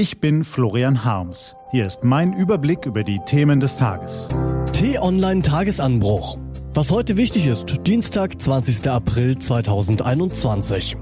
[0.00, 1.54] Ich bin Florian Harms.
[1.72, 4.28] Hier ist mein Überblick über die Themen des Tages.
[4.72, 6.38] T-Online Tagesanbruch.
[6.72, 8.88] Was heute wichtig ist, Dienstag, 20.
[8.88, 10.96] April 2021.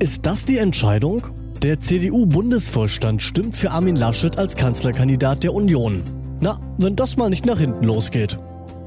[0.00, 1.28] Ist das die Entscheidung?
[1.62, 6.02] Der CDU-Bundesvorstand stimmt für Armin Laschet als Kanzlerkandidat der Union.
[6.40, 8.38] Na, wenn das mal nicht nach hinten losgeht.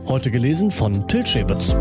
[0.05, 1.73] Heute gelesen von Till Schäbitz.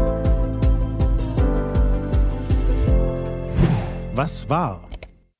[4.15, 4.88] Was war?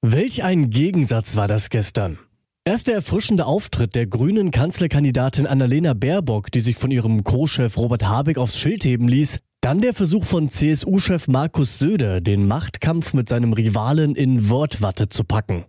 [0.03, 2.21] Welch ein Gegensatz war das gestern.
[2.65, 8.07] Erst der erfrischende Auftritt der grünen Kanzlerkandidatin Annalena Baerbock, die sich von ihrem Co-Chef Robert
[8.07, 13.29] Habeck aufs Schild heben ließ, dann der Versuch von CSU-Chef Markus Söder, den Machtkampf mit
[13.29, 15.65] seinem Rivalen in Wortwatte zu packen.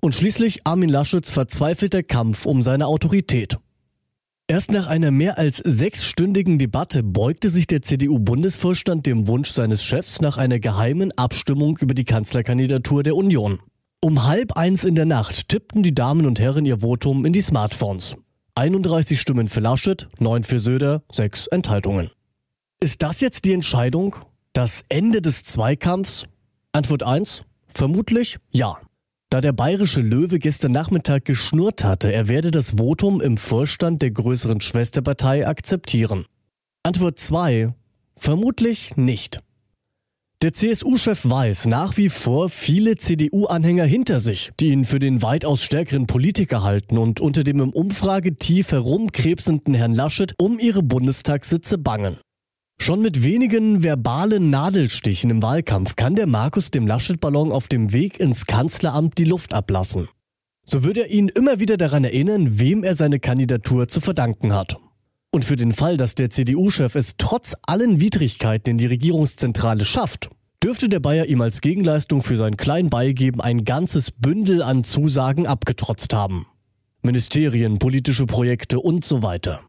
[0.00, 3.58] Und schließlich Armin Laschets verzweifelter Kampf um seine Autorität.
[4.46, 10.20] Erst nach einer mehr als sechsstündigen Debatte beugte sich der CDU-Bundesvorstand dem Wunsch seines Chefs
[10.20, 13.58] nach einer geheimen Abstimmung über die Kanzlerkandidatur der Union.
[14.04, 17.40] Um halb eins in der Nacht tippten die Damen und Herren ihr Votum in die
[17.40, 18.16] Smartphones.
[18.56, 22.10] 31 Stimmen für Laschet, 9 für Söder, 6 Enthaltungen.
[22.80, 24.16] Ist das jetzt die Entscheidung?
[24.54, 26.26] Das Ende des Zweikampfs?
[26.72, 27.44] Antwort 1.
[27.68, 28.76] Vermutlich ja.
[29.30, 34.10] Da der bayerische Löwe gestern Nachmittag geschnurrt hatte, er werde das Votum im Vorstand der
[34.10, 36.26] größeren Schwesterpartei akzeptieren.
[36.82, 37.72] Antwort 2.
[38.16, 39.38] Vermutlich nicht.
[40.42, 45.62] Der CSU-Chef weiß nach wie vor viele CDU-Anhänger hinter sich, die ihn für den weitaus
[45.62, 52.16] stärkeren Politiker halten und unter dem im Umfragetief herumkrebsenden Herrn Laschet um ihre Bundestagssitze bangen.
[52.80, 58.18] Schon mit wenigen verbalen Nadelstichen im Wahlkampf kann der Markus dem Laschet-Ballon auf dem Weg
[58.18, 60.08] ins Kanzleramt die Luft ablassen.
[60.64, 64.76] So würde er ihn immer wieder daran erinnern, wem er seine Kandidatur zu verdanken hat.
[65.34, 70.28] Und für den Fall, dass der CDU-Chef es trotz allen Widrigkeiten in die Regierungszentrale schafft,
[70.62, 76.12] dürfte der Bayer ihm als Gegenleistung für sein Kleinbeigeben ein ganzes Bündel an Zusagen abgetrotzt
[76.12, 76.46] haben.
[77.00, 79.60] Ministerien, politische Projekte und so weiter.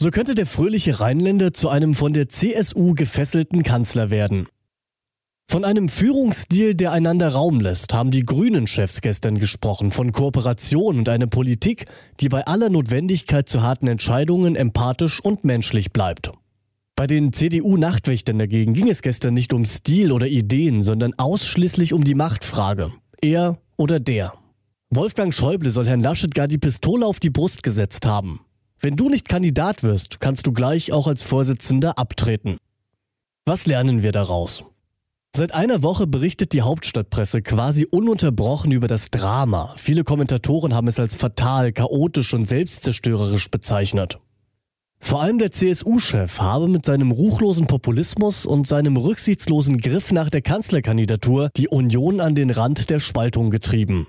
[0.00, 4.46] So könnte der fröhliche Rheinländer zu einem von der CSU gefesselten Kanzler werden.
[5.50, 11.08] Von einem Führungsstil, der einander Raum lässt, haben die Grünen-Chefs gestern gesprochen, von Kooperation und
[11.08, 11.86] einer Politik,
[12.20, 16.30] die bei aller Notwendigkeit zu harten Entscheidungen empathisch und menschlich bleibt.
[16.96, 22.04] Bei den CDU-Nachtwächtern dagegen ging es gestern nicht um Stil oder Ideen, sondern ausschließlich um
[22.04, 22.92] die Machtfrage.
[23.22, 24.34] Er oder der.
[24.90, 28.40] Wolfgang Schäuble soll Herrn Laschet gar die Pistole auf die Brust gesetzt haben.
[28.80, 32.58] Wenn du nicht Kandidat wirst, kannst du gleich auch als Vorsitzender abtreten.
[33.46, 34.64] Was lernen wir daraus?
[35.38, 39.72] Seit einer Woche berichtet die Hauptstadtpresse quasi ununterbrochen über das Drama.
[39.76, 44.18] Viele Kommentatoren haben es als fatal, chaotisch und selbstzerstörerisch bezeichnet.
[44.98, 50.42] Vor allem der CSU-Chef habe mit seinem ruchlosen Populismus und seinem rücksichtslosen Griff nach der
[50.42, 54.08] Kanzlerkandidatur die Union an den Rand der Spaltung getrieben.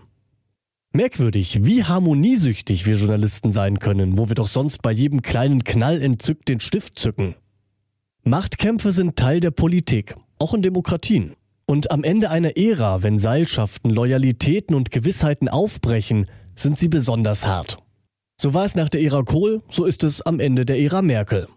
[0.94, 6.02] Merkwürdig, wie harmoniesüchtig wir Journalisten sein können, wo wir doch sonst bei jedem kleinen Knall
[6.02, 7.36] entzückt den Stift zücken.
[8.24, 11.36] Machtkämpfe sind Teil der Politik, auch in Demokratien.
[11.66, 17.78] Und am Ende einer Ära, wenn Seilschaften, Loyalitäten und Gewissheiten aufbrechen, sind sie besonders hart.
[18.42, 21.48] So war es nach der Ära Kohl, so ist es am Ende der Ära Merkel.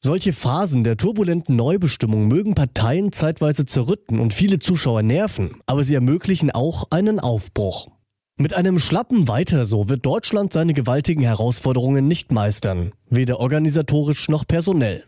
[0.00, 5.94] Solche Phasen der turbulenten Neubestimmung mögen Parteien zeitweise zerrütten und viele Zuschauer nerven, aber sie
[5.94, 7.88] ermöglichen auch einen Aufbruch.
[8.36, 14.46] Mit einem schlappen Weiter so wird Deutschland seine gewaltigen Herausforderungen nicht meistern, weder organisatorisch noch
[14.46, 15.02] personell.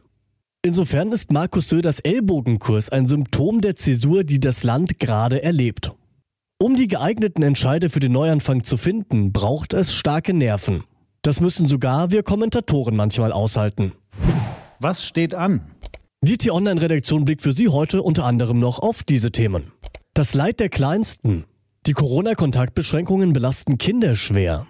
[0.62, 5.92] Insofern ist Markus Söders Ellbogenkurs ein Symptom der Zäsur, die das Land gerade erlebt.
[6.58, 10.84] Um die geeigneten Entscheide für den Neuanfang zu finden, braucht es starke Nerven.
[11.22, 13.92] Das müssen sogar wir Kommentatoren manchmal aushalten.
[14.80, 15.62] Was steht an?
[16.22, 19.72] Die T-Online-Redaktion blickt für Sie heute unter anderem noch auf diese Themen.
[20.12, 21.44] Das Leid der Kleinsten,
[21.86, 24.66] die Corona-Kontaktbeschränkungen belasten Kinder schwer.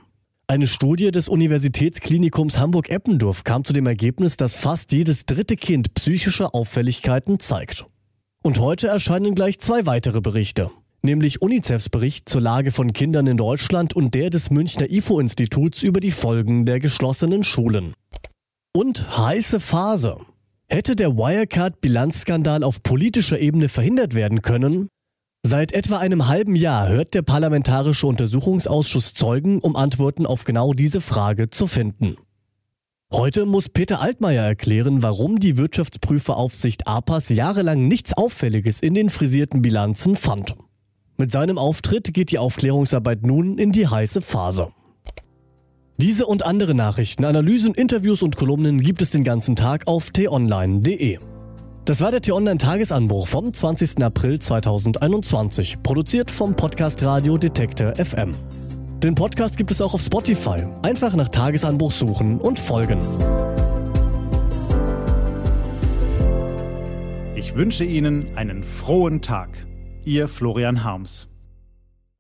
[0.50, 6.54] Eine Studie des Universitätsklinikums Hamburg-Eppendorf kam zu dem Ergebnis, dass fast jedes dritte Kind psychische
[6.54, 7.86] Auffälligkeiten zeigt.
[8.42, 10.72] Und heute erscheinen gleich zwei weitere Berichte,
[11.02, 16.00] nämlich UNICEFs Bericht zur Lage von Kindern in Deutschland und der des Münchner IFO-Instituts über
[16.00, 17.94] die Folgen der geschlossenen Schulen.
[18.74, 20.16] Und heiße Phase.
[20.68, 24.88] Hätte der Wirecard-Bilanzskandal auf politischer Ebene verhindert werden können,
[25.42, 31.01] Seit etwa einem halben Jahr hört der Parlamentarische Untersuchungsausschuss Zeugen, um Antworten auf genau diese
[31.01, 32.16] Frage zu finden.
[33.13, 39.63] Heute muss Peter Altmaier erklären, warum die Wirtschaftsprüferaufsicht APAS jahrelang nichts Auffälliges in den frisierten
[39.63, 40.54] Bilanzen fand.
[41.16, 44.69] Mit seinem Auftritt geht die Aufklärungsarbeit nun in die heiße Phase.
[45.97, 51.19] Diese und andere Nachrichten, Analysen, Interviews und Kolumnen gibt es den ganzen Tag auf t-online.de.
[51.86, 54.03] Das war der T-Online-Tagesanbruch vom 20.
[54.04, 58.34] April 2021, produziert vom Podcast Radio Detektor FM.
[59.03, 60.66] Den Podcast gibt es auch auf Spotify.
[60.82, 62.98] Einfach nach Tagesanbruch suchen und folgen.
[67.34, 69.48] Ich wünsche Ihnen einen frohen Tag.
[70.04, 71.28] Ihr Florian Harms.